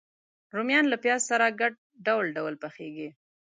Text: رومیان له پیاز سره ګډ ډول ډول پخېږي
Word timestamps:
رومیان 0.55 0.85
له 0.89 0.97
پیاز 1.03 1.21
سره 1.31 1.55
ګډ 1.59 1.73
ډول 2.07 2.25
ډول 2.37 2.53
پخېږي 2.63 3.09